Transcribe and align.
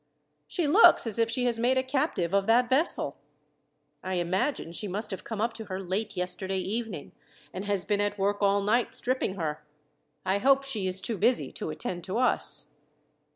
She 0.47 0.65
looks 0.65 1.05
as 1.05 1.19
if 1.19 1.29
she 1.29 1.45
has 1.45 1.59
made 1.59 1.77
a 1.77 1.83
captive 1.83 2.33
of 2.33 2.47
that 2.47 2.67
vessel. 2.71 3.19
I 4.01 4.15
imagine 4.15 4.71
she 4.71 4.87
must 4.87 5.11
have 5.11 5.23
come 5.23 5.39
up 5.39 5.53
to 5.53 5.65
her 5.65 5.79
late 5.79 6.17
yesterday 6.17 6.57
evening, 6.57 7.11
and 7.53 7.65
has 7.65 7.85
been 7.85 8.01
at 8.01 8.17
work 8.17 8.41
all 8.41 8.63
night 8.63 8.95
stripping 8.95 9.35
her. 9.35 9.63
I 10.25 10.39
hope 10.39 10.63
she 10.63 10.87
is 10.87 11.01
too 11.01 11.19
busy 11.19 11.51
to 11.51 11.69
attend 11.69 12.03
to 12.05 12.17
us." 12.17 12.73